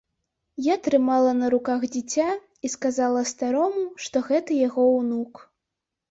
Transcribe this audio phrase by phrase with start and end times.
[0.67, 2.29] Я трымала на руках дзіця
[2.67, 5.33] і сказала старому, што гэта яго ўнук.